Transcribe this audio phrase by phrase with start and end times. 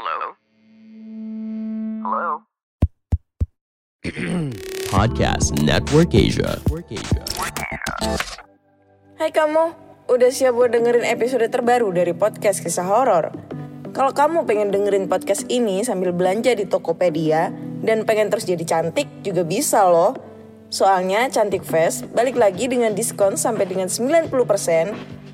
[0.00, 0.32] Hello?
[2.00, 2.28] Hello?
[4.96, 6.56] Podcast Network Asia.
[9.20, 9.76] Hai kamu,
[10.08, 13.28] udah siap buat dengerin episode terbaru dari podcast kisah horor?
[13.92, 17.52] Kalau kamu pengen dengerin podcast ini sambil belanja di Tokopedia
[17.84, 20.16] dan pengen terus jadi cantik juga bisa loh.
[20.72, 24.32] Soalnya Cantik Fest balik lagi dengan diskon sampai dengan 90%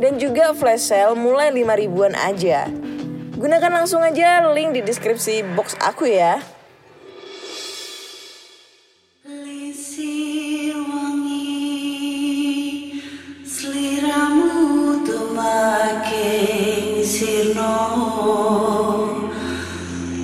[0.02, 2.66] dan juga flash sale mulai 5 ribuan aja.
[3.36, 6.40] Gunakan langsung aja link di deskripsi box aku ya.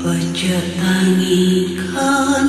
[0.02, 2.48] Ojo tangi kan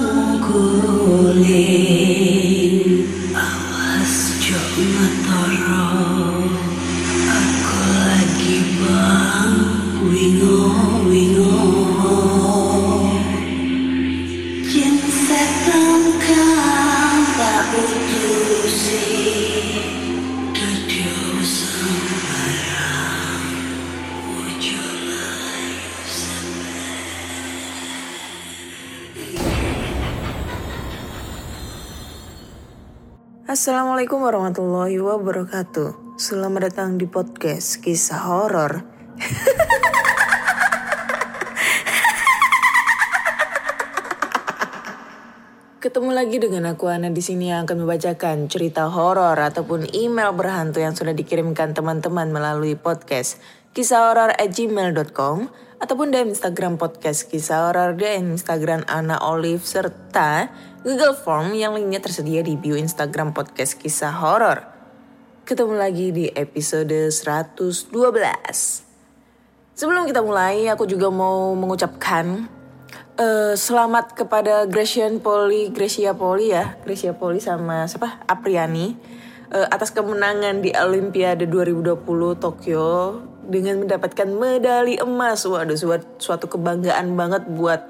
[33.64, 36.20] Assalamualaikum warahmatullahi wabarakatuh.
[36.20, 38.84] Selamat datang di podcast kisah horor.
[45.80, 50.84] Ketemu lagi dengan aku Ana di sini yang akan membacakan cerita horor ataupun email berhantu
[50.84, 53.40] yang sudah dikirimkan teman-teman melalui podcast
[53.72, 55.48] kisah horor at gmail.com
[55.84, 60.48] ataupun di Instagram podcast kisah horor dan Instagram Ana Olive serta
[60.80, 64.64] Google Form yang linknya tersedia di bio Instagram podcast kisah horor.
[65.44, 67.92] Ketemu lagi di episode 112.
[69.76, 72.48] Sebelum kita mulai, aku juga mau mengucapkan
[73.20, 78.24] eh, selamat kepada Grecian Poli, Grecia Poli ya, Grecia Poli sama siapa?
[78.24, 78.96] Apriani
[79.54, 82.04] eh, atas kemenangan di Olimpiade 2020
[82.42, 85.46] Tokyo dengan mendapatkan medali emas.
[85.46, 87.86] Waduh, suatu, suatu kebanggaan banget buat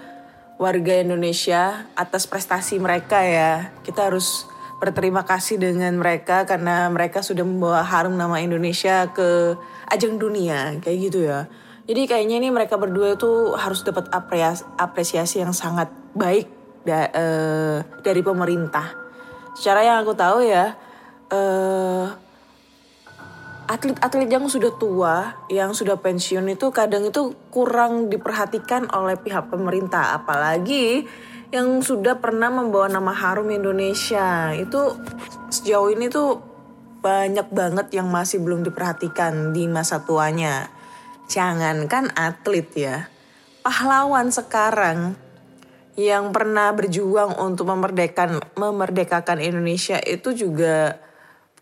[0.62, 3.72] warga Indonesia atas prestasi mereka ya.
[3.82, 4.46] Kita harus
[4.84, 9.56] berterima kasih dengan mereka karena mereka sudah membawa harum nama Indonesia ke
[9.88, 11.48] ajang dunia kayak gitu ya.
[11.84, 16.48] Jadi kayaknya ini mereka berdua itu harus dapat apresiasi, yang sangat baik
[16.88, 18.96] eh, dari pemerintah.
[19.52, 20.80] Secara yang aku tahu ya,
[21.34, 22.06] eh,
[23.66, 25.16] atlet-atlet yang sudah tua,
[25.50, 31.10] yang sudah pensiun itu kadang itu kurang diperhatikan oleh pihak pemerintah, apalagi
[31.54, 34.54] yang sudah pernah membawa nama harum Indonesia.
[34.54, 34.98] Itu
[35.50, 36.42] sejauh ini tuh
[37.04, 40.70] banyak banget yang masih belum diperhatikan di masa tuanya.
[41.30, 43.08] Jangankan atlet ya,
[43.64, 45.16] pahlawan sekarang
[45.94, 50.98] yang pernah berjuang untuk memerdekakan memerdekakan Indonesia itu juga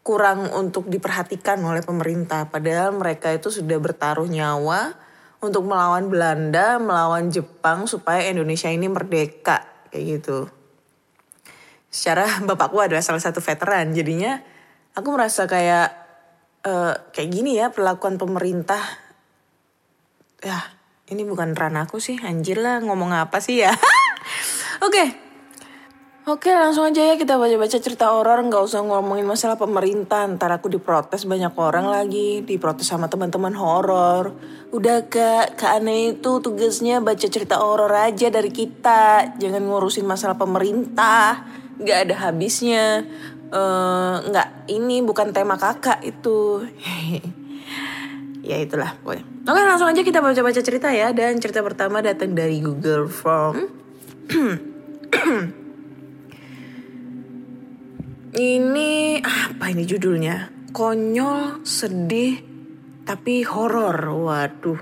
[0.02, 2.50] kurang untuk diperhatikan oleh pemerintah.
[2.50, 4.98] Padahal mereka itu sudah bertaruh nyawa
[5.42, 10.50] untuk melawan Belanda, melawan Jepang supaya Indonesia ini merdeka kayak gitu.
[11.90, 14.42] Secara bapakku adalah salah satu veteran, jadinya
[14.98, 15.90] aku merasa kayak
[16.66, 18.82] eh, kayak gini ya perlakuan pemerintah.
[20.42, 20.58] Ya,
[21.14, 23.70] ini bukan ranaku sih, anjir lah ngomong apa sih ya.
[24.86, 25.31] Oke,
[26.22, 28.46] Oke langsung aja ya kita baca-baca cerita horor.
[28.46, 30.30] Nggak usah ngomongin masalah pemerintah.
[30.30, 32.46] Ntar aku diprotes banyak orang lagi.
[32.46, 34.38] Diprotes sama teman-teman horor.
[34.70, 35.58] Udah kak.
[35.58, 39.34] Kak Ane itu tugasnya baca cerita horor aja dari kita.
[39.42, 41.42] Jangan ngurusin masalah pemerintah.
[41.82, 43.02] Nggak ada habisnya.
[43.50, 46.62] Eh, nggak ini bukan tema kakak itu.
[48.42, 49.22] Ya itulah pokoknya.
[49.46, 51.14] Oke langsung aja kita baca-baca cerita ya.
[51.14, 53.70] Dan cerita pertama datang dari Google Form
[58.32, 60.72] Ini apa ini judulnya?
[60.72, 62.40] Konyol, sedih,
[63.04, 64.00] tapi horor.
[64.08, 64.80] Waduh.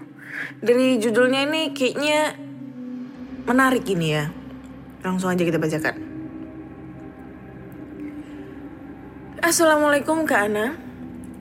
[0.62, 2.38] Dari judulnya ini kayaknya
[3.50, 4.30] menarik ini ya.
[5.02, 5.98] Langsung aja kita bacakan.
[9.42, 10.78] Assalamualaikum Kak Ana.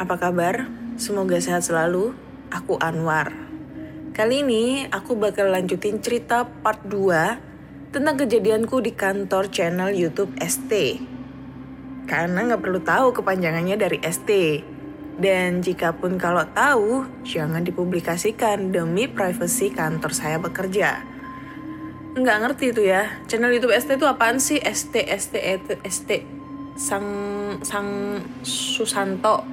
[0.01, 0.65] Apa kabar?
[0.97, 2.17] Semoga sehat selalu.
[2.49, 3.37] Aku Anwar.
[4.17, 10.73] Kali ini aku bakal lanjutin cerita part 2 tentang kejadianku di kantor channel YouTube ST
[12.09, 14.31] karena nggak perlu tahu kepanjangannya dari ST.
[15.19, 21.03] Dan jika pun kalau tahu, jangan dipublikasikan demi privasi kantor saya bekerja.
[22.17, 24.57] Nggak ngerti itu ya, channel YouTube ST itu apaan sih?
[24.63, 26.11] ST, ST, ST, ST,
[26.79, 27.09] Sang,
[27.61, 29.45] Sang Susanto.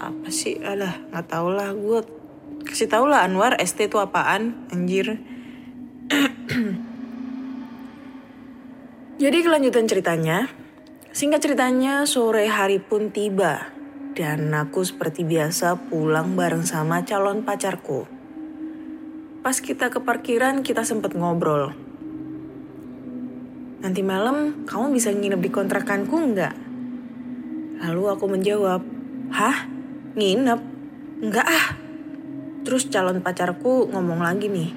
[0.00, 0.58] Apa sih?
[0.64, 1.70] Alah, nggak tau lah.
[1.76, 2.02] Gue
[2.66, 4.66] kasih tau lah Anwar, ST itu apaan?
[4.74, 5.22] Anjir.
[9.22, 10.44] Jadi kelanjutan ceritanya,
[11.16, 13.72] singkat ceritanya sore hari pun tiba
[14.12, 18.04] dan aku seperti biasa pulang bareng sama calon pacarku.
[19.40, 21.72] Pas kita ke parkiran kita sempat ngobrol.
[23.80, 26.54] Nanti malam kamu bisa nginep di kontrakanku nggak?
[27.80, 28.84] Lalu aku menjawab,
[29.32, 29.72] hah?
[30.20, 30.60] Nginep?
[31.24, 31.66] Enggak ah.
[32.60, 34.76] Terus calon pacarku ngomong lagi nih,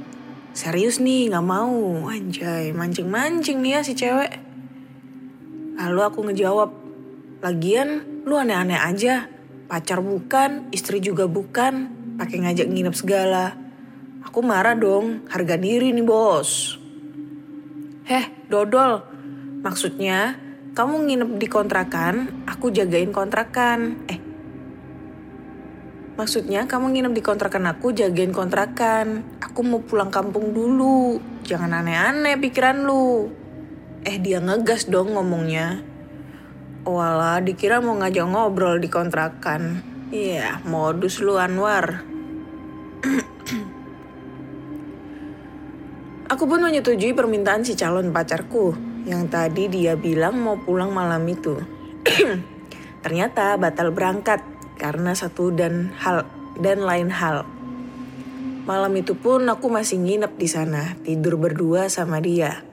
[0.56, 2.08] serius nih nggak mau.
[2.08, 4.49] Anjay, mancing-mancing nih ya si cewek.
[5.80, 6.70] Lalu aku ngejawab,
[7.40, 9.32] lagian lu aneh-aneh aja.
[9.72, 11.88] Pacar bukan, istri juga bukan,
[12.20, 13.56] pakai ngajak nginep segala.
[14.28, 16.76] Aku marah dong, harga diri nih bos.
[18.04, 19.08] Heh, dodol.
[19.64, 20.36] Maksudnya,
[20.76, 24.04] kamu nginep di kontrakan, aku jagain kontrakan.
[24.12, 24.20] Eh,
[26.20, 29.24] maksudnya kamu nginep di kontrakan aku, jagain kontrakan.
[29.40, 31.24] Aku mau pulang kampung dulu.
[31.48, 33.32] Jangan aneh-aneh pikiran lu.
[34.08, 35.84] Eh, dia ngegas dong ngomongnya.
[36.88, 39.84] Walah, dikira mau ngajak ngobrol di kontrakan.
[40.10, 42.08] Iya, modus lu Anwar.
[46.32, 48.72] Aku pun menyetujui permintaan si calon pacarku
[49.04, 51.60] yang tadi dia bilang mau pulang malam itu.
[53.04, 54.40] Ternyata batal berangkat
[54.80, 56.24] karena satu dan hal
[56.56, 57.44] dan lain hal.
[58.64, 62.69] Malam itu pun aku masih nginep di sana, tidur berdua sama dia.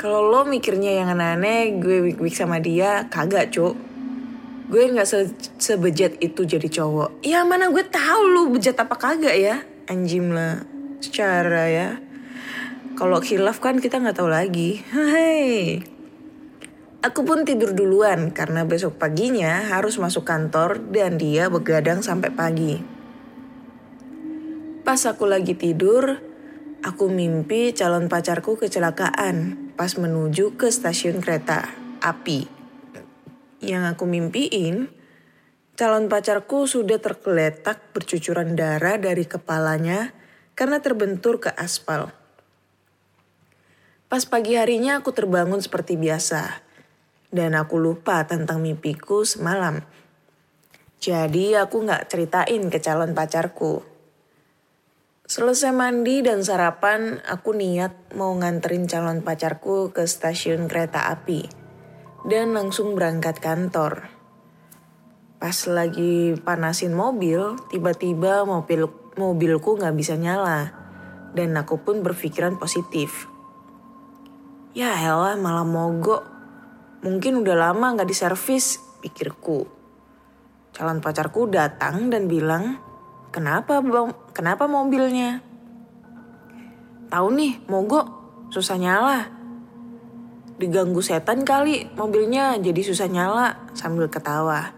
[0.00, 3.76] Kalau lo mikirnya yang aneh-aneh, gue wik-wik sama dia, kagak cuk.
[4.72, 5.28] Gue nggak se
[5.60, 7.20] sebejat itu jadi cowok.
[7.20, 9.60] Ya mana gue tahu lu bejat apa kagak ya,
[9.92, 10.64] anjim lah.
[11.04, 11.88] Secara ya.
[12.96, 14.80] Kalau khilaf kan kita nggak tahu lagi.
[14.88, 15.84] Hei.
[17.04, 22.80] Aku pun tidur duluan karena besok paginya harus masuk kantor dan dia begadang sampai pagi.
[24.80, 26.24] Pas aku lagi tidur,
[26.80, 31.72] aku mimpi calon pacarku kecelakaan pas menuju ke stasiun kereta
[32.04, 32.44] api.
[33.64, 34.92] Yang aku mimpiin,
[35.72, 40.12] calon pacarku sudah tergeletak bercucuran darah dari kepalanya
[40.52, 42.12] karena terbentur ke aspal.
[44.12, 46.60] Pas pagi harinya aku terbangun seperti biasa.
[47.32, 49.80] Dan aku lupa tentang mimpiku semalam.
[51.00, 53.89] Jadi aku gak ceritain ke calon pacarku.
[55.30, 61.46] Selesai mandi dan sarapan, aku niat mau nganterin calon pacarku ke stasiun kereta api.
[62.26, 64.10] Dan langsung berangkat kantor.
[65.38, 70.74] Pas lagi panasin mobil, tiba-tiba mobil mobilku gak bisa nyala.
[71.30, 73.30] Dan aku pun berpikiran positif.
[74.74, 76.26] Ya elah malah mogok.
[77.06, 79.62] Mungkin udah lama gak diservis, pikirku.
[80.74, 82.89] Calon pacarku datang dan bilang,
[83.30, 83.82] kenapa
[84.34, 85.42] kenapa mobilnya?
[87.10, 88.06] Tahu nih, mogok,
[88.54, 89.26] susah nyala.
[90.60, 94.70] Diganggu setan kali, mobilnya jadi susah nyala sambil ketawa.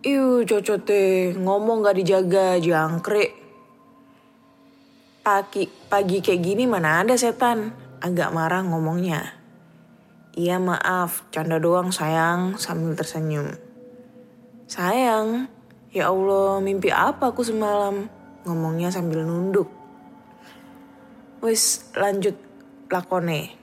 [0.00, 3.36] Iu cocote, ngomong gak dijaga, jangkrik.
[5.24, 7.72] Pagi, pagi kayak gini mana ada setan,
[8.04, 9.34] agak marah ngomongnya.
[10.36, 13.56] Iya maaf, canda doang sayang sambil tersenyum.
[14.68, 15.48] Sayang,
[15.94, 18.10] ya Allah mimpi apa aku semalam?
[18.44, 19.70] Ngomongnya sambil nunduk.
[21.38, 22.34] Wis lanjut
[22.90, 23.54] lakone.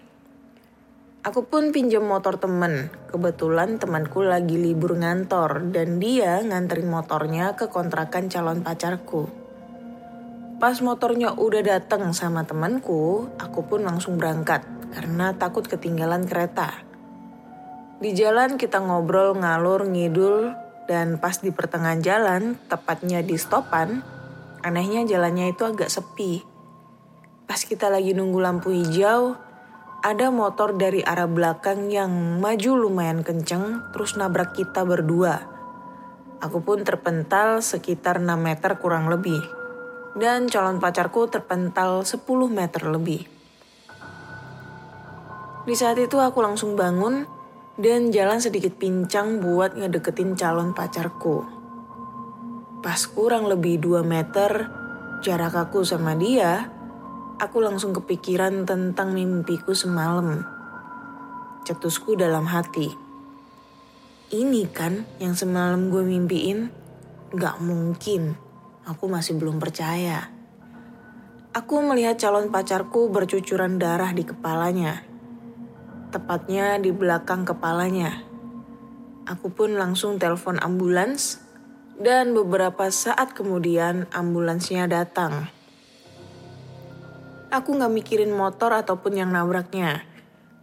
[1.22, 2.89] Aku pun pinjam motor temen.
[3.12, 9.29] Kebetulan temanku lagi libur ngantor dan dia nganterin motornya ke kontrakan calon pacarku.
[10.58, 16.86] Pas motornya udah dateng sama temanku, aku pun langsung berangkat karena takut ketinggalan kereta.
[18.01, 24.02] Di jalan kita ngobrol ngalur ngidul dan pas di pertengahan jalan, tepatnya di stopan,
[24.62, 26.42] anehnya jalannya itu agak sepi.
[27.46, 29.36] Pas kita lagi nunggu lampu hijau,
[30.02, 35.46] ada motor dari arah belakang yang maju lumayan kenceng terus nabrak kita berdua.
[36.42, 39.38] Aku pun terpental sekitar 6 meter kurang lebih
[40.18, 42.18] dan calon pacarku terpental 10
[42.50, 43.30] meter lebih.
[45.62, 47.30] Di saat itu aku langsung bangun
[47.82, 51.42] dan jalan sedikit pincang buat ngedeketin calon pacarku.
[52.86, 54.70] Pas kurang lebih 2 meter
[55.26, 56.70] jarak aku sama dia,
[57.42, 60.46] aku langsung kepikiran tentang mimpiku semalam.
[61.66, 62.94] Cetusku dalam hati.
[64.30, 66.70] Ini kan yang semalam gue mimpiin?
[67.34, 68.38] Gak mungkin
[68.86, 70.30] aku masih belum percaya.
[71.52, 75.11] Aku melihat calon pacarku bercucuran darah di kepalanya.
[76.12, 78.20] Tepatnya di belakang kepalanya.
[79.24, 81.39] Aku pun langsung telepon ambulans
[81.96, 85.48] dan beberapa saat kemudian ambulansnya datang.
[87.48, 90.03] Aku nggak mikirin motor ataupun yang nabraknya.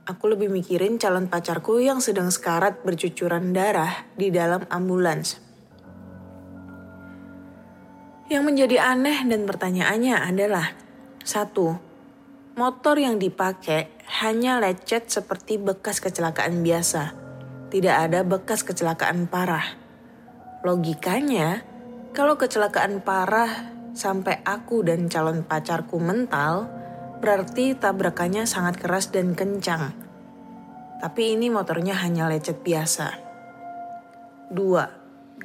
[0.05, 5.41] Aku lebih mikirin calon pacarku yang sedang sekarat bercucuran darah di dalam ambulans.
[8.29, 10.77] Yang menjadi aneh dan pertanyaannya adalah
[11.25, 11.77] satu,
[12.57, 17.13] motor yang dipakai hanya lecet seperti bekas kecelakaan biasa.
[17.69, 19.77] Tidak ada bekas kecelakaan parah.
[20.65, 21.61] Logikanya,
[22.17, 26.73] kalau kecelakaan parah sampai aku dan calon pacarku mental,
[27.21, 29.93] berarti tabrakannya sangat keras dan kencang.
[30.99, 33.13] Tapi ini motornya hanya lecet biasa.
[34.49, 34.89] Dua,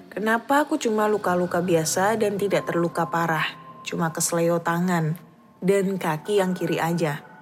[0.08, 3.46] kenapa aku cuma luka-luka biasa dan tidak terluka parah?
[3.84, 5.20] Cuma kesleo tangan
[5.60, 7.33] dan kaki yang kiri aja.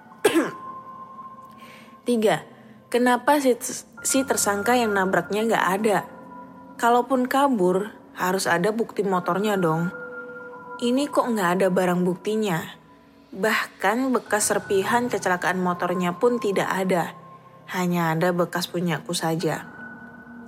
[2.01, 2.41] Tiga,
[2.89, 3.53] kenapa si,
[4.01, 5.99] si tersangka yang nabraknya nggak ada?
[6.81, 9.93] Kalaupun kabur, harus ada bukti motornya dong.
[10.81, 12.57] Ini kok nggak ada barang buktinya.
[13.29, 17.13] Bahkan bekas serpihan kecelakaan motornya pun tidak ada.
[17.69, 19.69] Hanya ada bekas punyaku saja.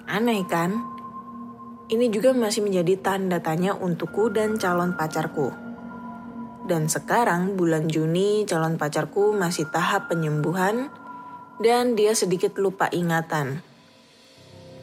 [0.09, 0.81] Aneh kan?
[1.85, 5.53] Ini juga masih menjadi tanda tanya untukku dan calon pacarku.
[6.65, 10.89] Dan sekarang bulan Juni calon pacarku masih tahap penyembuhan
[11.63, 13.63] dan dia sedikit lupa ingatan.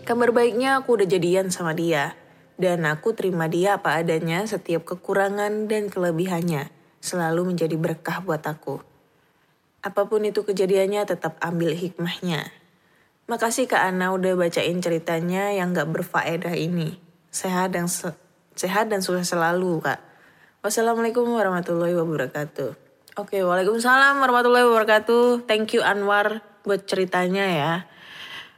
[0.08, 2.16] Kabar baiknya aku udah jadian sama dia
[2.56, 6.72] dan aku terima dia apa adanya setiap kekurangan dan kelebihannya
[7.04, 8.80] selalu menjadi berkah buat aku.
[9.80, 12.52] Apa pun itu kejadiannya tetap ambil hikmahnya.
[13.28, 17.00] Makasih Kak Ana udah bacain ceritanya yang gak berfaedah ini.
[17.30, 18.12] Sehat dan se
[18.58, 20.00] sehat dan sukses selalu Kak.
[20.60, 22.76] Wassalamualaikum warahmatullahi wabarakatuh.
[23.16, 25.48] Oke, waalaikumsalam warahmatullahi wabarakatuh.
[25.48, 27.72] Thank you Anwar buat ceritanya ya.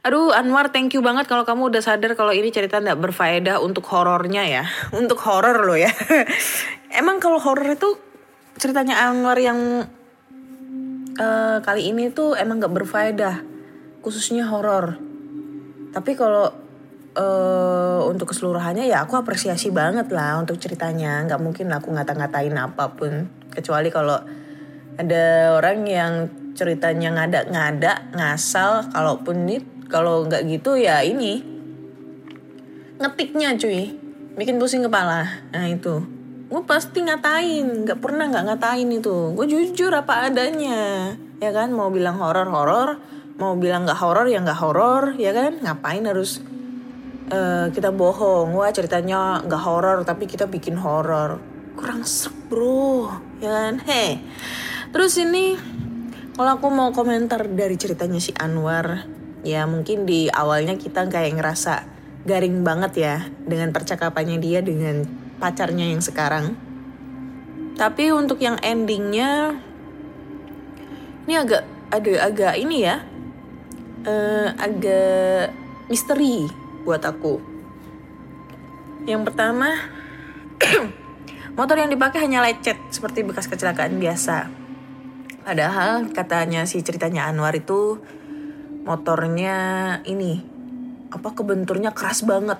[0.03, 3.87] Aduh Anwar thank you banget kalau kamu udah sadar kalau ini cerita tidak berfaedah untuk
[3.87, 4.63] horornya ya.
[4.99, 5.87] Untuk horor loh ya.
[6.99, 7.95] Emang kalau horor itu
[8.59, 9.87] ceritanya Anwar yang
[11.15, 13.35] uh, kali ini tuh emang gak berfaedah.
[14.03, 14.99] Khususnya horor.
[15.95, 16.51] Tapi kalau
[17.15, 21.23] uh, untuk keseluruhannya ya aku apresiasi banget lah untuk ceritanya.
[21.31, 23.31] Gak mungkin aku ngata-ngatain apa pun.
[23.55, 24.42] Kecuali kalau
[24.97, 26.13] ada orang yang
[26.53, 31.45] ceritanya ngada-ngada, ngasal, kalaupun itu kalau nggak gitu ya ini.
[32.97, 33.93] Ngetiknya cuy.
[34.33, 35.45] Bikin pusing kepala.
[35.53, 36.01] Nah itu.
[36.49, 37.85] Gue pasti ngatain.
[37.85, 39.33] Nggak pernah nggak ngatain itu.
[39.37, 41.13] Gue jujur apa adanya.
[41.37, 41.69] Ya kan?
[41.73, 42.97] Mau bilang horor horor
[43.33, 45.57] mau bilang nggak horor ya nggak horor ya kan?
[45.61, 46.41] Ngapain harus
[47.33, 48.53] uh, kita bohong?
[48.53, 51.37] Wah ceritanya nggak horor tapi kita bikin horor.
[51.77, 53.09] Kurang seru bro.
[53.41, 53.73] Ya kan?
[53.85, 54.21] Heh
[54.93, 55.57] terus ini
[56.37, 59.09] kalau aku mau komentar dari ceritanya si Anwar
[59.43, 65.03] ya mungkin di awalnya kita kayak ngerasa garing banget ya dengan percakapannya dia dengan
[65.37, 66.55] pacarnya yang sekarang.
[67.75, 69.59] Tapi untuk yang endingnya
[71.27, 73.03] ini agak ada agak ini ya
[74.07, 75.51] uh, agak
[75.91, 76.47] misteri
[76.87, 77.43] buat aku.
[79.03, 79.75] Yang pertama
[81.59, 84.62] motor yang dipakai hanya lecet seperti bekas kecelakaan biasa.
[85.43, 87.99] Padahal katanya si ceritanya Anwar itu
[88.87, 89.55] motornya
[90.07, 90.39] ini
[91.11, 92.57] apa kebenturnya keras banget.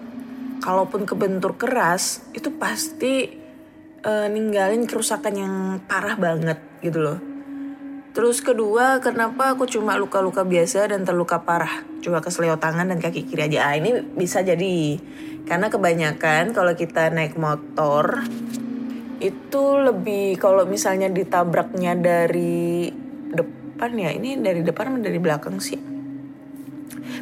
[0.60, 3.28] Kalaupun kebentur keras itu pasti
[4.04, 5.56] uh, ninggalin kerusakan yang
[5.88, 7.20] parah banget gitu loh.
[8.14, 11.82] Terus kedua, kenapa aku cuma luka-luka biasa dan terluka parah?
[11.98, 13.74] Cuma kesleo tangan dan kaki kiri aja.
[13.74, 15.02] Ah, ini bisa jadi.
[15.50, 18.22] Karena kebanyakan kalau kita naik motor
[19.24, 22.92] itu lebih kalau misalnya ditabraknya dari
[23.32, 24.12] depan ya.
[24.12, 25.80] Ini dari depan atau dari belakang sih?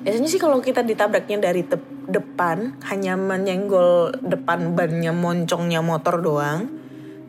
[0.01, 1.61] Biasanya sih kalau kita ditabraknya dari
[2.09, 6.73] depan hanya menyenggol depan bannya moncongnya motor doang,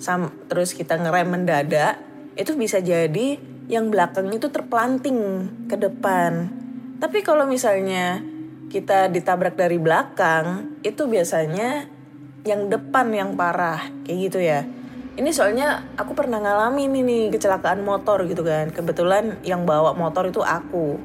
[0.00, 2.00] sam terus kita ngerem mendadak,
[2.32, 3.36] itu bisa jadi
[3.68, 6.48] yang belakang itu terpelanting ke depan.
[6.96, 8.24] Tapi kalau misalnya
[8.72, 11.92] kita ditabrak dari belakang, itu biasanya
[12.42, 14.66] yang depan yang parah, kayak gitu ya.
[15.12, 18.72] Ini soalnya aku pernah ngalamin ini kecelakaan motor gitu kan.
[18.72, 20.96] Kebetulan yang bawa motor itu aku.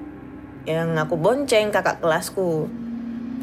[0.63, 2.72] Yang aku bonceng kakak kelasku.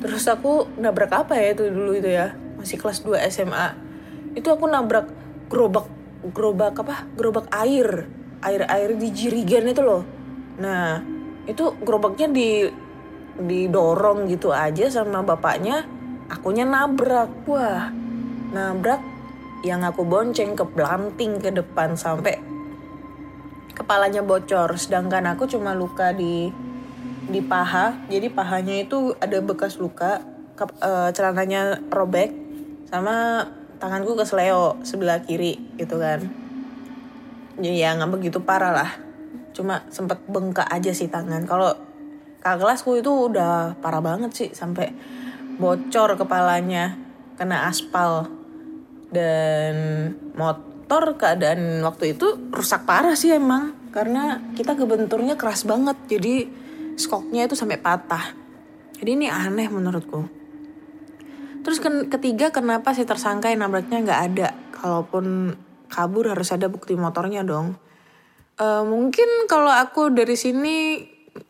[0.01, 2.33] Terus aku nabrak apa ya itu dulu itu ya?
[2.57, 3.85] Masih kelas 2 SMA
[4.35, 5.07] itu aku nabrak
[5.47, 5.87] gerobak
[6.35, 7.07] gerobak apa?
[7.15, 8.09] Gerobak air.
[8.45, 10.03] Air air di jirigan itu loh.
[10.61, 11.01] Nah
[11.47, 12.69] itu gerobaknya di
[13.35, 15.87] didorong gitu aja sama bapaknya
[16.29, 17.31] akunya nabrak.
[17.49, 17.91] Wah
[18.55, 19.03] nabrak
[19.65, 22.37] yang aku bonceng ke planting ke depan sampai
[23.75, 24.77] kepalanya bocor.
[24.77, 26.53] Sedangkan aku cuma luka di
[27.25, 27.97] di paha.
[28.13, 30.21] Jadi pahanya itu ada bekas luka
[30.55, 32.31] ke, uh, celananya robek
[32.87, 33.49] sama
[33.83, 36.23] tanganku kesleo sebelah kiri gitu kan.
[37.59, 38.91] Ya nggak begitu parah lah.
[39.55, 41.47] Cuma sempet bengkak aja sih tangan.
[41.47, 41.75] Kalau
[42.45, 44.93] kelasku itu udah parah banget sih sampai
[45.59, 46.99] bocor kepalanya
[47.39, 48.31] kena aspal.
[49.15, 49.75] Dan
[50.35, 56.51] motor keadaan waktu itu rusak parah sih emang karena kita kebenturnya keras banget jadi
[56.99, 58.35] skoknya itu sampai patah.
[58.99, 60.27] Jadi ini aneh menurutku.
[61.65, 61.79] Terus
[62.11, 64.49] ketiga kenapa si tersangka yang nabraknya nggak ada?
[64.75, 65.57] Kalaupun
[65.89, 67.79] kabur harus ada bukti motornya dong.
[68.55, 71.03] Eh, mungkin kalau aku dari sini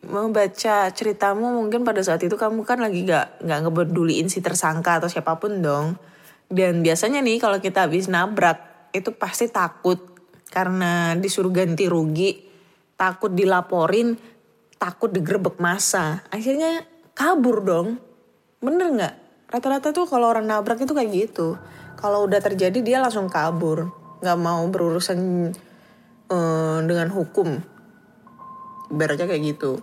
[0.05, 5.09] membaca ceritamu mungkin pada saat itu kamu kan lagi gak nggak ngepeduliin si tersangka atau
[5.09, 5.97] siapa pun dong.
[6.45, 9.97] Dan biasanya nih kalau kita habis nabrak itu pasti takut.
[10.49, 12.31] Karena disuruh ganti rugi
[12.95, 14.15] takut dilaporin
[14.79, 16.23] takut digerebek masa.
[16.29, 16.85] Akhirnya
[17.17, 17.87] kabur dong.
[18.61, 19.15] Bener nggak?
[19.51, 21.57] Rata-rata tuh kalau orang nabrak itu kayak gitu.
[21.97, 23.89] Kalau udah terjadi dia langsung kabur.
[24.21, 25.51] Nggak mau berurusan
[26.29, 27.74] eh, dengan hukum
[28.89, 29.81] ibaratnya kayak gitu.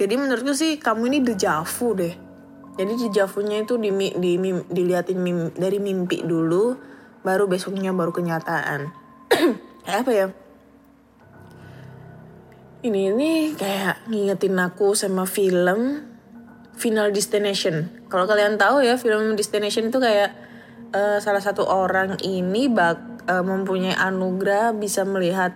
[0.00, 2.14] Jadi menurutku sih kamu ini dejavu deh.
[2.80, 4.32] Jadi dejavunya itu di, di,
[4.72, 6.72] diliatin mim- dari mimpi dulu
[7.20, 8.88] baru besoknya baru kenyataan.
[9.84, 10.26] Kayak apa ya?
[12.80, 16.00] Ini ini kayak ngingetin aku sama film
[16.80, 18.08] Final Destination.
[18.08, 20.32] Kalau kalian tahu ya film Destination itu kayak
[20.96, 25.52] eh, salah satu orang ini bak eh, mempunyai anugerah bisa melihat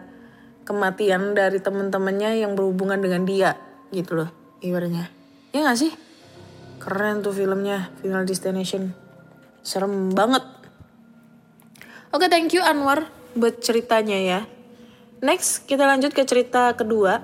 [0.64, 3.56] kematian dari teman-temannya yang berhubungan dengan dia
[3.92, 4.30] gitu loh
[4.64, 5.12] ibaratnya.
[5.52, 5.92] Ya gak sih?
[6.80, 8.90] Keren tuh filmnya Final Destination.
[9.64, 10.42] Serem banget.
[12.10, 14.40] Oke, thank you Anwar buat ceritanya ya.
[15.24, 17.16] Next, kita lanjut ke cerita kedua.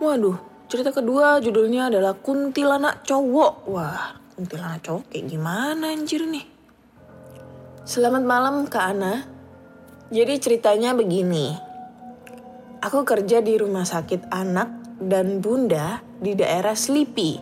[0.00, 0.36] Waduh,
[0.68, 3.54] cerita kedua judulnya adalah Kuntilanak Cowok.
[3.68, 6.44] Wah, kuntilanak cowok kayak gimana anjir nih?
[7.84, 9.39] Selamat malam Kak Ana.
[10.10, 11.54] Jadi ceritanya begini.
[12.82, 17.38] Aku kerja di rumah sakit anak dan bunda di daerah Sleepy.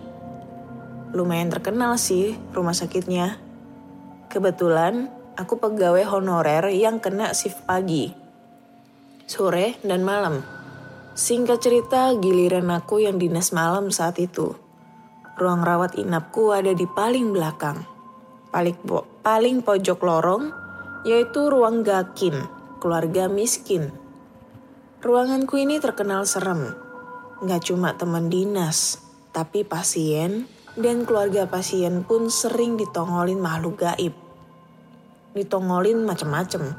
[1.16, 3.40] Lumayan terkenal sih rumah sakitnya.
[4.28, 5.08] Kebetulan
[5.40, 8.12] aku pegawai honorer yang kena shift pagi,
[9.24, 10.44] sore, dan malam.
[11.16, 14.52] Singkat cerita, giliran aku yang dinas malam saat itu.
[15.40, 17.80] Ruang rawat inapku ada di paling belakang.
[18.52, 18.76] Paling,
[19.24, 20.52] paling pojok lorong,
[21.08, 23.90] yaitu ruang gakin, keluarga miskin.
[25.02, 26.74] Ruanganku ini terkenal serem.
[27.44, 28.98] Gak cuma teman dinas,
[29.30, 34.14] tapi pasien dan keluarga pasien pun sering ditongolin makhluk gaib
[35.38, 36.74] ditongolin macem-macem.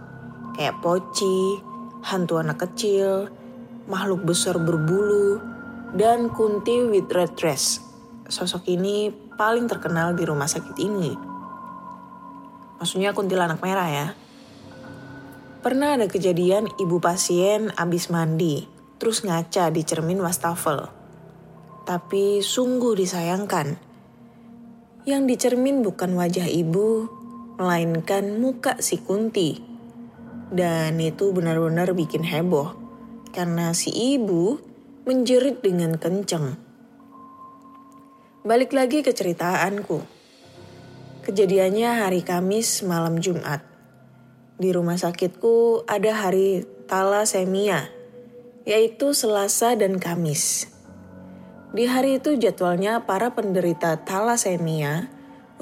[0.59, 1.63] Kayak poci,
[2.03, 3.31] hantu anak kecil,
[3.87, 5.39] makhluk besar berbulu,
[5.95, 7.79] dan kunti with red dress.
[8.29, 9.09] Sosok ini
[9.39, 11.11] paling terkenal di rumah sakit ini.
[12.77, 14.07] Maksudnya kuntilanak merah ya.
[15.59, 18.63] Pernah ada kejadian ibu pasien abis mandi,
[18.95, 20.87] terus ngaca di cermin wastafel.
[21.83, 23.75] Tapi sungguh disayangkan.
[25.03, 27.11] Yang dicermin bukan wajah ibu,
[27.59, 29.59] melainkan muka si Kunti.
[30.47, 32.79] Dan itu benar-benar bikin heboh
[33.35, 34.57] karena si ibu
[35.03, 36.55] menjerit dengan kenceng.
[38.47, 40.01] Balik lagi ke ceritaanku.
[41.27, 43.68] Kejadiannya hari Kamis malam Jumat.
[44.59, 47.87] Di rumah sakitku ada hari talasemia,
[48.67, 50.67] yaitu Selasa dan Kamis.
[51.71, 55.07] Di hari itu jadwalnya para penderita talasemia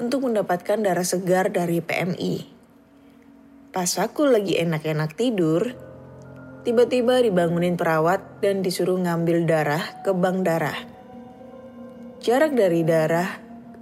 [0.02, 2.34] untuk mendapatkan darah segar dari PMI.
[3.70, 5.78] Pas aku lagi enak-enak tidur,
[6.66, 10.78] tiba-tiba dibangunin perawat dan disuruh ngambil darah ke bank darah.
[12.18, 13.30] Jarak dari darah,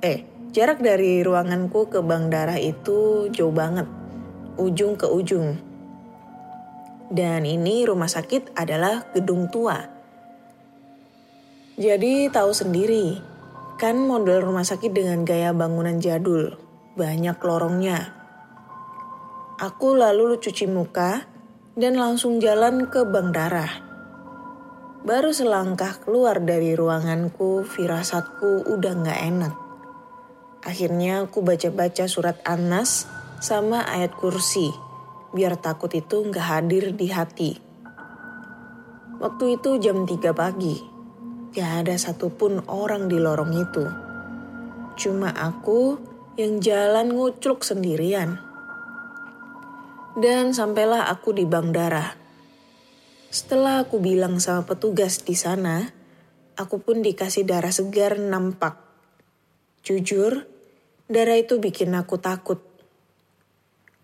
[0.04, 3.88] eh, jarak dari ruanganku ke bank darah itu jauh banget,
[4.56, 5.56] ujung ke ujung.
[7.06, 9.78] Dan ini rumah sakit adalah gedung tua.
[11.76, 13.20] Jadi tahu sendiri,
[13.76, 16.56] kan model rumah sakit dengan gaya bangunan jadul,
[16.96, 18.16] banyak lorongnya.
[19.60, 21.28] Aku lalu cuci muka
[21.76, 23.72] dan langsung jalan ke bank darah.
[25.06, 29.54] Baru selangkah keluar dari ruanganku, firasatku udah gak enak.
[30.66, 33.06] Akhirnya aku baca-baca surat Anas
[33.40, 34.72] sama ayat kursi,
[35.36, 37.52] biar takut itu gak hadir di hati.
[39.16, 40.76] Waktu itu jam 3 pagi,
[41.52, 43.84] gak ada satupun orang di lorong itu.
[44.96, 46.00] Cuma aku
[46.36, 48.40] yang jalan ngucluk sendirian.
[50.16, 52.16] Dan sampailah aku di bank darah.
[53.28, 55.92] Setelah aku bilang sama petugas di sana,
[56.56, 58.80] aku pun dikasih darah segar nampak.
[59.84, 60.48] Jujur,
[61.04, 62.75] darah itu bikin aku takut.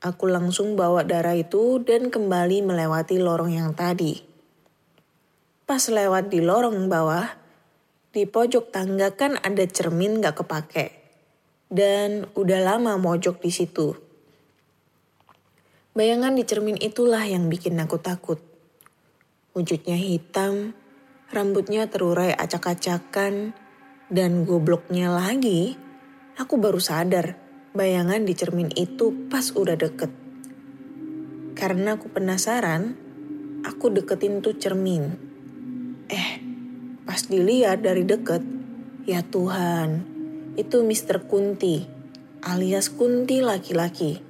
[0.03, 4.19] Aku langsung bawa darah itu dan kembali melewati lorong yang tadi.
[5.63, 7.39] Pas lewat di lorong bawah,
[8.11, 10.87] di pojok tangga kan ada cermin gak kepake.
[11.71, 13.95] Dan udah lama mojok di situ.
[15.95, 18.43] Bayangan di cermin itulah yang bikin aku takut.
[19.55, 20.75] Wujudnya hitam,
[21.31, 23.55] rambutnya terurai acak-acakan,
[24.11, 25.79] dan gobloknya lagi,
[26.35, 27.42] aku baru sadar
[27.73, 30.13] bayangan di cermin itu pas udah deket.
[31.57, 32.97] Karena aku penasaran,
[33.65, 35.17] aku deketin tuh cermin.
[36.13, 36.31] Eh,
[37.09, 38.45] pas dilihat dari deket,
[39.09, 40.05] ya Tuhan,
[40.61, 41.25] itu Mr.
[41.25, 41.89] Kunti,
[42.45, 44.21] alias Kunti laki-laki.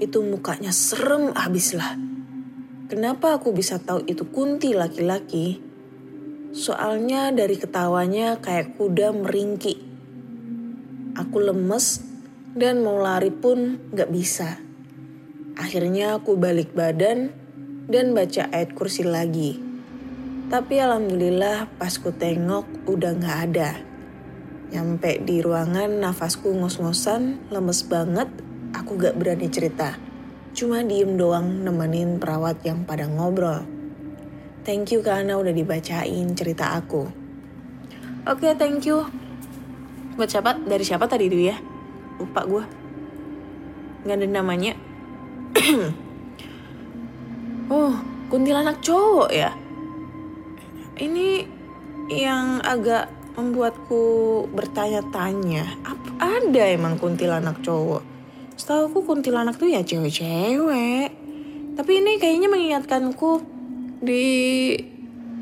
[0.00, 1.92] Itu mukanya serem abis lah.
[2.88, 5.60] Kenapa aku bisa tahu itu Kunti laki-laki?
[6.56, 9.76] Soalnya dari ketawanya kayak kuda meringki.
[11.14, 12.09] Aku lemes
[12.54, 14.58] dan mau lari pun gak bisa.
[15.54, 17.30] Akhirnya aku balik badan
[17.86, 19.60] dan baca ayat kursi lagi.
[20.50, 23.70] Tapi alhamdulillah pas ku tengok udah gak ada.
[24.70, 28.30] Nyampe di ruangan nafasku ngos-ngosan, lemes banget,
[28.74, 29.94] aku gak berani cerita.
[30.50, 33.62] Cuma diem doang nemenin perawat yang pada ngobrol.
[34.66, 37.06] Thank you karena udah dibacain cerita aku.
[38.26, 39.06] Oke, thank you.
[40.18, 40.58] Buat siapa?
[40.58, 41.69] Dari siapa tadi dulu ya?
[42.20, 42.64] Lupa gue
[44.04, 44.72] nggak ada namanya.
[47.70, 47.94] Oh
[48.26, 49.54] kuntilanak cowok ya?
[50.98, 51.46] Ini
[52.10, 53.06] yang agak
[53.38, 54.02] membuatku
[54.50, 58.02] bertanya-tanya apa ada emang kuntilanak cowok?
[58.58, 61.14] Setahu aku kuntilanak tuh ya cewek-cewek.
[61.78, 63.38] Tapi ini kayaknya mengingatkanku
[64.02, 64.26] di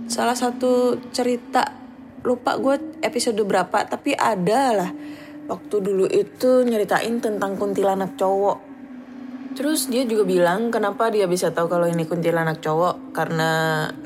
[0.05, 1.64] salah satu cerita
[2.29, 4.91] lupa gue episode berapa tapi ada lah
[5.49, 8.69] waktu dulu itu nyeritain tentang kuntilanak cowok.
[9.57, 13.51] Terus dia juga bilang kenapa dia bisa tahu kalau ini kuntilanak cowok karena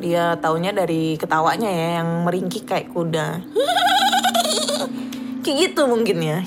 [0.00, 3.42] dia taunya dari ketawanya ya yang meringkik kayak kuda.
[5.44, 6.38] kayak gitu mungkin ya.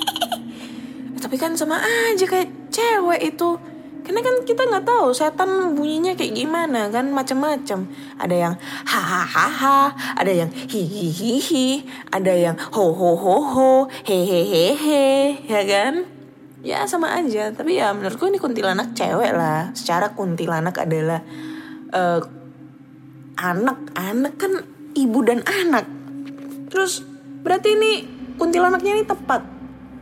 [1.22, 3.69] Tapi kan sama aja kayak cewek itu.
[4.00, 7.86] Karena kan kita nggak tahu setan bunyinya kayak gimana kan macam-macam.
[8.16, 8.54] Ada yang
[8.88, 13.70] hahaha, ada yang hihihihi, ada yang ho ho ho ho,
[14.08, 16.08] hehehehe, ya kan?
[16.64, 17.52] Ya sama aja.
[17.52, 19.72] Tapi ya menurutku ini kuntilanak cewek lah.
[19.76, 21.20] Secara kuntilanak adalah
[21.92, 22.20] uh,
[23.36, 24.52] anak, anak kan
[24.96, 25.84] ibu dan anak.
[26.72, 27.04] Terus
[27.40, 27.92] berarti ini
[28.36, 29.59] kuntilanaknya ini tepat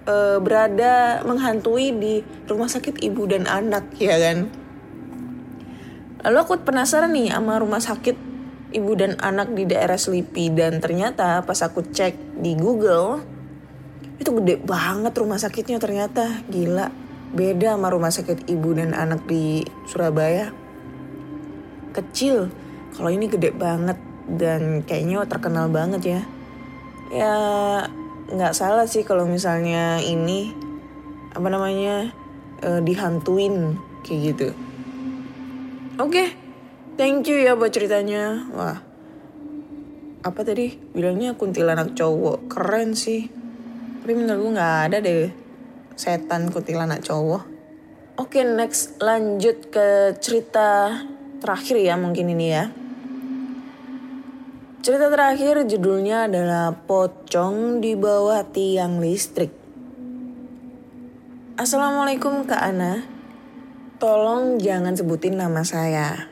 [0.08, 2.14] uh, berada menghantui di
[2.48, 3.92] rumah sakit ibu dan anak.
[4.00, 4.48] Ya kan?
[6.24, 8.16] Lalu aku penasaran nih sama rumah sakit
[8.74, 10.48] ibu dan anak di daerah Selipi.
[10.50, 13.22] Dan ternyata pas aku cek di Google
[14.18, 16.42] itu gede banget rumah sakitnya ternyata.
[16.50, 16.90] Gila
[17.28, 20.50] beda sama rumah sakit ibu dan anak di Surabaya.
[21.92, 22.50] Kecil
[22.96, 24.00] kalau ini gede banget.
[24.28, 26.20] Dan kayaknya terkenal banget ya.
[27.08, 27.36] Ya
[28.28, 30.52] nggak salah sih kalau misalnya ini
[31.32, 32.12] apa namanya
[32.64, 34.48] uh, dihantuin kayak gitu.
[35.98, 36.28] Oke, okay.
[36.94, 38.46] thank you ya buat ceritanya.
[38.54, 38.78] Wah,
[40.22, 43.26] apa tadi bilangnya kuntilanak cowok keren sih.
[44.04, 45.30] Tapi menurut gue nggak ada deh
[45.98, 47.42] setan kuntilanak cowok.
[48.18, 51.02] Oke, okay, next lanjut ke cerita
[51.38, 52.70] terakhir ya mungkin ini ya.
[54.78, 59.50] Cerita terakhir judulnya adalah Pocong di bawah tiang listrik.
[61.58, 63.02] Assalamualaikum Kak Ana.
[63.98, 66.30] Tolong jangan sebutin nama saya.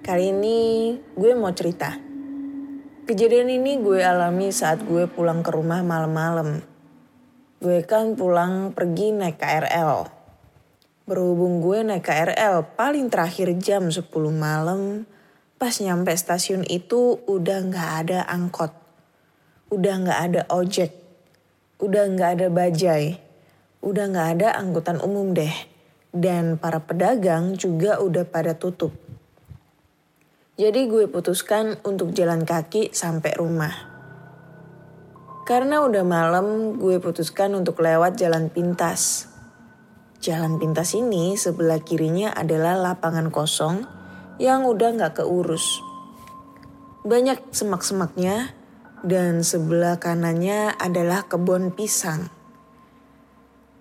[0.00, 0.58] Kali ini
[1.12, 1.92] gue mau cerita.
[3.04, 6.64] Kejadian ini gue alami saat gue pulang ke rumah malam-malam.
[7.60, 10.08] Gue kan pulang pergi naik KRL.
[11.04, 15.04] Berhubung gue naik KRL paling terakhir jam 10 malam,
[15.58, 18.70] Pas nyampe stasiun itu udah nggak ada angkot,
[19.74, 20.94] udah nggak ada ojek,
[21.82, 23.18] udah nggak ada bajai,
[23.82, 25.50] udah nggak ada angkutan umum deh.
[26.14, 28.94] Dan para pedagang juga udah pada tutup.
[30.54, 33.74] Jadi gue putuskan untuk jalan kaki sampai rumah.
[35.42, 39.26] Karena udah malam, gue putuskan untuk lewat jalan pintas.
[40.22, 43.97] Jalan pintas ini sebelah kirinya adalah lapangan kosong
[44.38, 45.82] yang udah gak keurus.
[47.02, 48.54] Banyak semak-semaknya
[49.02, 52.30] dan sebelah kanannya adalah kebun pisang.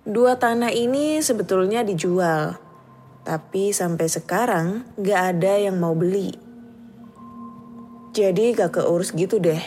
[0.07, 2.57] Dua tanah ini sebetulnya dijual,
[3.21, 4.67] tapi sampai sekarang
[4.97, 6.33] gak ada yang mau beli.
[8.17, 9.61] Jadi gak keurus gitu deh,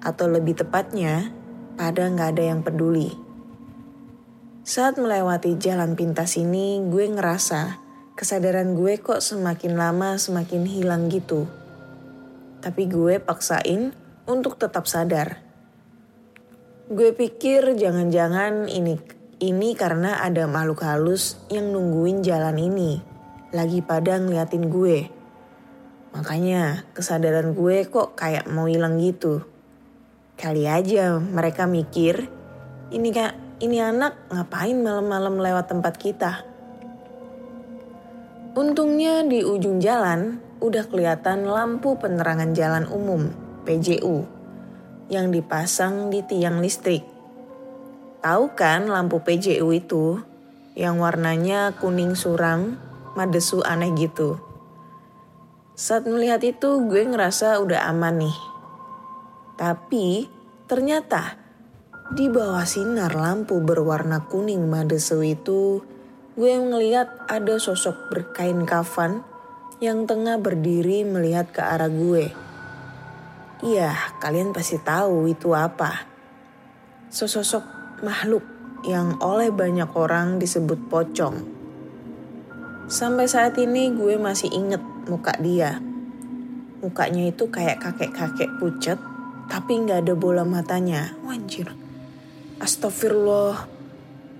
[0.00, 1.28] atau lebih tepatnya
[1.76, 3.12] pada gak ada yang peduli.
[4.62, 7.82] Saat melewati jalan pintas ini, gue ngerasa
[8.22, 11.50] kesadaran gue kok semakin lama semakin hilang gitu.
[12.62, 13.90] Tapi gue paksain
[14.30, 15.42] untuk tetap sadar.
[16.86, 18.94] Gue pikir jangan-jangan ini
[19.42, 23.02] ini karena ada makhluk halus yang nungguin jalan ini.
[23.50, 25.10] Lagi pada ngeliatin gue.
[26.14, 29.42] Makanya kesadaran gue kok kayak mau hilang gitu.
[30.38, 32.30] Kali aja mereka mikir,
[32.94, 36.51] ini kak, ini anak ngapain malam-malam lewat tempat kita?
[38.52, 43.32] Untungnya di ujung jalan udah kelihatan lampu penerangan jalan umum
[43.64, 44.28] PJU
[45.08, 47.00] yang dipasang di tiang listrik.
[48.20, 50.20] Tahu kan lampu PJU itu
[50.76, 52.76] yang warnanya kuning suram,
[53.16, 54.36] madesu aneh gitu.
[55.72, 58.38] Saat melihat itu gue ngerasa udah aman nih.
[59.56, 60.28] Tapi
[60.68, 61.40] ternyata
[62.12, 65.80] di bawah sinar lampu berwarna kuning madesu itu
[66.42, 69.22] gue ngeliat ada sosok berkain kafan
[69.78, 72.34] yang tengah berdiri melihat ke arah gue.
[73.62, 76.02] Iya, kalian pasti tahu itu apa.
[77.14, 77.62] Sosok
[78.02, 78.42] makhluk
[78.82, 81.46] yang oleh banyak orang disebut pocong.
[82.90, 85.78] Sampai saat ini gue masih inget muka dia.
[86.82, 88.98] Mukanya itu kayak kakek-kakek pucet,
[89.46, 91.14] tapi nggak ada bola matanya.
[91.22, 91.70] Wanjir.
[92.58, 93.71] Astagfirullah,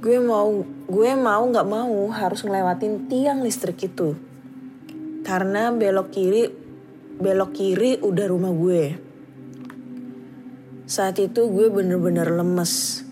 [0.03, 4.19] gue mau gue mau nggak mau harus ngelewatin tiang listrik itu.
[5.23, 6.51] Karena belok kiri
[7.23, 8.99] belok kiri udah rumah gue.
[10.91, 13.07] Saat itu gue bener-bener lemes.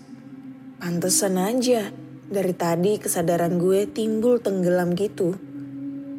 [0.83, 1.95] Pantesan aja
[2.27, 5.39] dari tadi kesadaran gue timbul tenggelam gitu.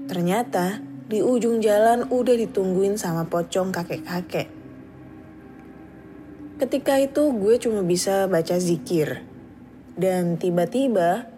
[0.09, 4.49] Ternyata di ujung jalan udah ditungguin sama pocong kakek-kakek.
[6.57, 9.32] Ketika itu gue cuma bisa baca zikir
[9.97, 11.29] dan tiba-tiba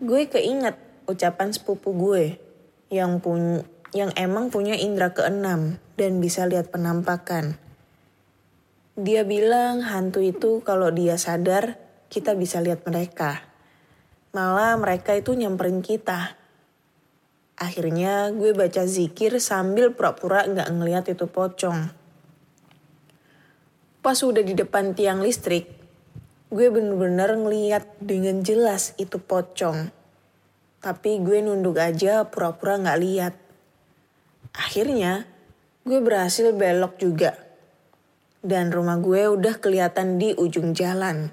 [0.00, 2.40] gue keinget ucapan sepupu gue
[2.88, 7.58] yang pun yang emang punya indera keenam dan bisa lihat penampakan.
[8.94, 13.42] Dia bilang hantu itu kalau dia sadar kita bisa lihat mereka.
[14.30, 16.38] Malah mereka itu nyamperin kita.
[17.58, 21.90] Akhirnya gue baca zikir sambil pura-pura nggak ngeliat itu pocong.
[24.00, 25.79] Pas udah di depan tiang listrik,
[26.50, 29.94] gue bener-bener ngeliat dengan jelas itu pocong.
[30.82, 33.34] Tapi gue nunduk aja pura-pura gak lihat.
[34.58, 35.30] Akhirnya
[35.86, 37.38] gue berhasil belok juga.
[38.42, 41.30] Dan rumah gue udah kelihatan di ujung jalan.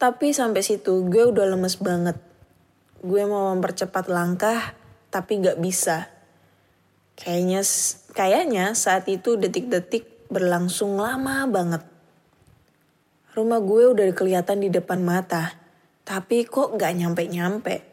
[0.00, 2.16] Tapi sampai situ gue udah lemes banget.
[3.04, 4.72] Gue mau mempercepat langkah
[5.12, 6.08] tapi gak bisa.
[7.20, 7.60] Kayaknya
[8.16, 11.97] kayaknya saat itu detik-detik berlangsung lama banget.
[13.38, 15.54] Rumah gue udah kelihatan di depan mata,
[16.02, 17.86] tapi kok gak nyampe-nyampe.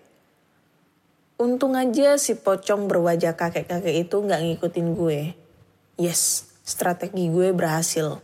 [1.38, 5.38] Untung aja si pocong berwajah kakek-kakek itu gak ngikutin gue.
[6.02, 8.18] Yes, strategi gue berhasil.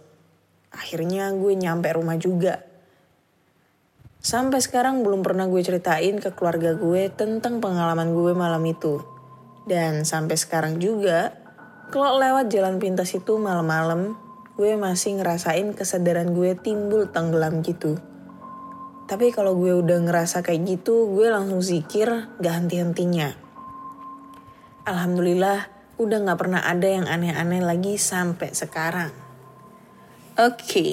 [0.73, 2.65] Akhirnya gue nyampe rumah juga.
[4.17, 8.97] Sampai sekarang belum pernah gue ceritain ke keluarga gue tentang pengalaman gue malam itu.
[9.69, 11.37] Dan sampai sekarang juga,
[11.93, 14.17] kalau lewat jalan pintas itu malam-malam,
[14.61, 17.97] gue masih ngerasain kesadaran gue timbul tenggelam gitu.
[19.09, 23.33] Tapi kalau gue udah ngerasa kayak gitu, gue langsung zikir gak henti-hentinya.
[24.85, 25.65] Alhamdulillah,
[25.97, 29.09] udah gak pernah ada yang aneh-aneh lagi sampai sekarang.
[30.37, 30.89] Oke, okay.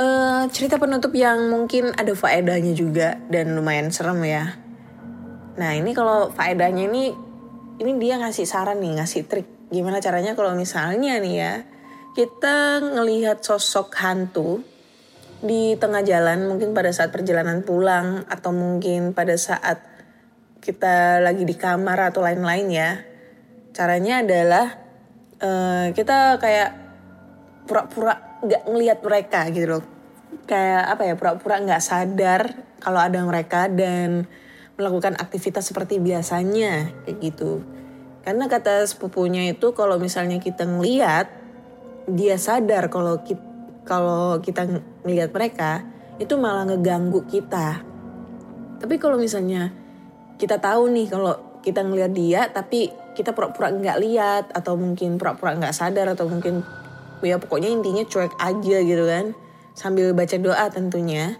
[0.00, 4.56] uh, cerita penutup yang mungkin ada faedahnya juga dan lumayan serem ya.
[5.60, 7.12] Nah ini kalau faedahnya ini,
[7.76, 9.68] ini dia ngasih saran nih, ngasih trik.
[9.68, 11.54] Gimana caranya kalau misalnya nih ya,
[12.12, 14.60] kita ngelihat sosok hantu
[15.42, 19.80] di tengah jalan mungkin pada saat perjalanan pulang atau mungkin pada saat
[20.62, 22.90] kita lagi di kamar atau lain-lain ya.
[23.74, 24.66] Caranya adalah
[25.42, 26.70] uh, kita kayak
[27.66, 29.84] pura-pura nggak ngelihat mereka gitu loh.
[30.46, 32.42] Kayak apa ya pura-pura nggak sadar
[32.78, 34.30] kalau ada mereka dan
[34.78, 37.64] melakukan aktivitas seperti biasanya kayak gitu.
[38.22, 41.41] Karena kata sepupunya itu kalau misalnya kita ngelihat
[42.10, 44.66] dia sadar kalau kita kalau kita
[45.02, 45.82] ngelihat mereka
[46.22, 47.82] itu malah ngeganggu kita.
[48.78, 49.74] Tapi kalau misalnya
[50.38, 55.54] kita tahu nih kalau kita ngelihat dia tapi kita pura-pura nggak lihat atau mungkin pura-pura
[55.54, 56.66] nggak sadar atau mungkin
[57.22, 59.38] ya pokoknya intinya cuek aja gitu kan
[59.78, 61.38] sambil baca doa tentunya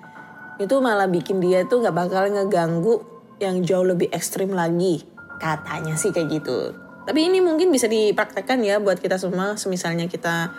[0.62, 3.02] itu malah bikin dia tuh nggak bakal ngeganggu
[3.42, 5.02] yang jauh lebih ekstrim lagi
[5.42, 6.70] katanya sih kayak gitu
[7.02, 9.58] tapi ini mungkin bisa dipraktekkan ya buat kita semua.
[9.66, 10.54] Misalnya kita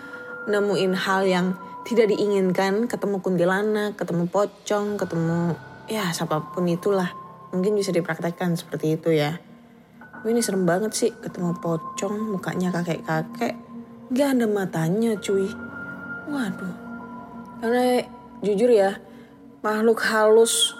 [0.52, 1.56] nemuin hal yang
[1.88, 5.56] tidak diinginkan, ketemu kuntilanak, ketemu pocong, ketemu
[5.88, 7.12] ya siapa pun itulah.
[7.56, 9.40] Mungkin bisa dipraktekkan seperti itu ya.
[10.24, 13.56] Ini serem banget sih ketemu pocong, mukanya kakek-kakek.
[14.12, 15.48] Gak ada matanya cuy.
[16.32, 16.76] Waduh.
[17.60, 18.04] Karena
[18.44, 19.00] jujur ya,
[19.64, 20.76] makhluk halus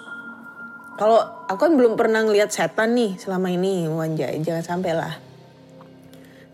[0.94, 1.18] kalau
[1.50, 5.23] aku kan belum pernah ngelihat setan nih selama ini wanjai jangan sampai lah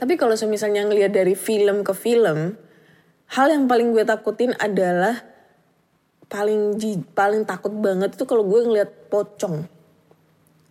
[0.01, 2.57] tapi kalau misalnya ngelihat dari film ke film
[3.37, 5.21] hal yang paling gue takutin adalah
[6.33, 6.81] paling
[7.13, 9.69] paling takut banget itu kalau gue ngelihat pocong.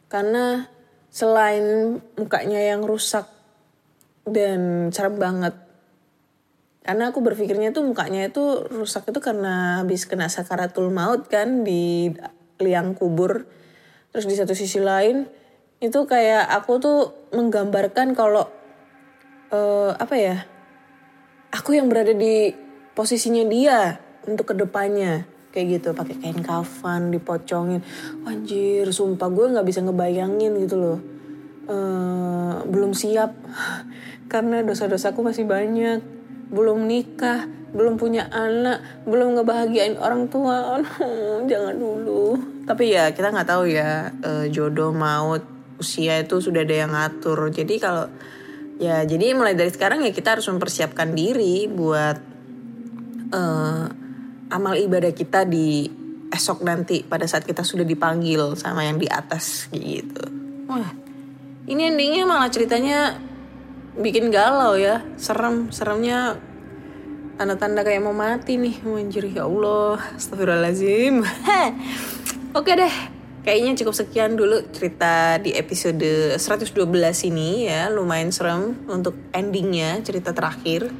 [0.10, 0.66] Karena
[1.14, 3.30] selain mukanya yang rusak
[4.26, 5.70] dan serem banget
[6.90, 12.10] karena aku berpikirnya tuh mukanya itu rusak itu karena habis kena sakaratul maut kan di
[12.58, 13.46] liang kubur.
[14.10, 15.30] Terus di satu sisi lain
[15.86, 18.50] itu kayak aku tuh menggambarkan kalau
[19.54, 20.38] uh, apa ya?
[21.50, 22.54] Aku yang berada di
[22.94, 25.26] posisinya dia untuk ke depannya.
[25.50, 27.82] Kayak gitu pakai kain kafan dipocongin.
[28.26, 31.00] Anjir sumpah gue nggak bisa ngebayangin gitu loh.
[31.66, 33.34] Uh, belum siap.
[34.32, 36.06] Karena dosa-dosaku masih banyak.
[36.54, 40.82] Belum nikah belum punya anak belum ngebahagiain orang tua.
[41.50, 42.38] Jangan dulu.
[42.66, 45.46] Tapi ya kita nggak tahu ya uh, jodoh maut
[45.80, 47.50] usia itu sudah ada yang ngatur.
[47.54, 48.10] Jadi kalau
[48.80, 52.18] ya jadi mulai dari sekarang ya kita harus mempersiapkan diri buat
[53.36, 53.86] uh,
[54.50, 55.86] amal ibadah kita di
[56.32, 60.24] esok nanti pada saat kita sudah dipanggil sama yang di atas gitu.
[60.72, 60.90] Wah
[61.70, 63.20] ini endingnya malah ceritanya
[64.00, 65.04] bikin galau ya.
[65.20, 66.40] Serem seremnya
[67.38, 71.22] tanda-tanda kayak mau mati nih anjir ya Allah astagfirullahaladzim.
[72.58, 72.96] Oke deh,
[73.50, 76.70] kayaknya cukup sekian dulu cerita di episode 112
[77.34, 80.94] ini ya, lumayan serem untuk endingnya cerita terakhir.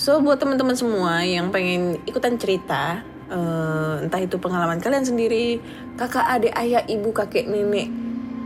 [0.00, 5.60] So buat teman-teman semua yang pengen ikutan cerita, uh, entah itu pengalaman kalian sendiri,
[6.00, 7.92] kakak, adik, ayah, ibu, kakek, nenek,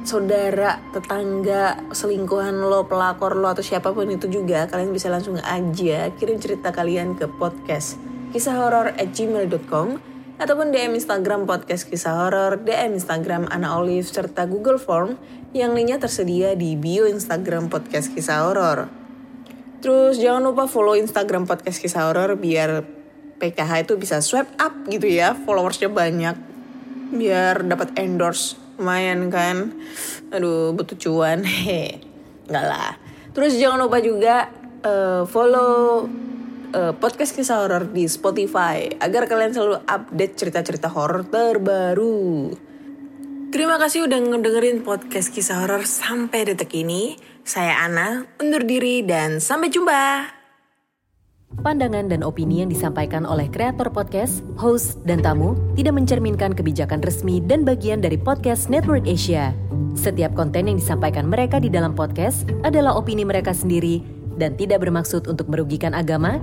[0.03, 6.11] saudara, tetangga, selingkuhan lo, pelakor lo atau siapa pun itu juga, kalian bisa langsung aja
[6.19, 7.95] kirim cerita kalian ke podcast
[8.35, 14.51] kisah horor at gmail.com ataupun DM Instagram podcast kisah horor, DM Instagram Ana Olive, serta
[14.51, 15.15] Google Form
[15.55, 18.91] yang lainnya tersedia di bio Instagram podcast kisah horor.
[19.79, 22.83] Terus jangan lupa follow Instagram podcast kisah horor biar
[23.39, 26.37] PKH itu bisa swipe up gitu ya, followersnya banyak,
[27.15, 29.77] biar dapat endorse lumayan kan.
[30.35, 32.03] Aduh butuh cuan, hehe,
[32.51, 32.99] nggak lah.
[33.35, 34.51] Terus jangan lupa juga
[34.83, 36.07] uh, follow
[36.75, 42.51] uh, podcast kisah horor di Spotify agar kalian selalu update cerita-cerita horor terbaru.
[43.55, 47.15] Terima kasih udah ngedengerin podcast kisah horor sampai detik ini.
[47.47, 50.03] Saya Ana, undur diri dan sampai jumpa.
[51.55, 57.39] Pandangan dan opini yang disampaikan oleh kreator podcast, host, dan tamu tidak mencerminkan kebijakan resmi
[57.39, 59.55] dan bagian dari podcast Network Asia.
[59.95, 64.03] Setiap konten yang disampaikan mereka di dalam podcast adalah opini mereka sendiri
[64.35, 66.43] dan tidak bermaksud untuk merugikan agama,